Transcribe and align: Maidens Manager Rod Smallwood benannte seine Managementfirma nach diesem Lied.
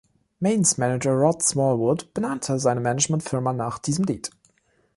Maidens 0.39 0.79
Manager 0.79 1.11
Rod 1.13 1.43
Smallwood 1.43 2.11
benannte 2.15 2.57
seine 2.57 2.79
Managementfirma 2.81 3.53
nach 3.53 3.77
diesem 3.77 4.03
Lied. 4.05 4.31